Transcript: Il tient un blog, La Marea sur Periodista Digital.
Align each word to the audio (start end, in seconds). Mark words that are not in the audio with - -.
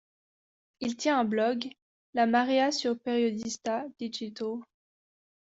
Il 0.79 0.95
tient 0.97 1.19
un 1.19 1.25
blog, 1.25 1.69
La 2.15 2.25
Marea 2.25 2.71
sur 2.71 2.99
Periodista 2.99 3.85
Digital. 3.99 4.57